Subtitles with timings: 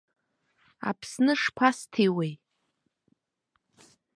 [0.89, 2.31] Аԥсны шԥасҭиуеи?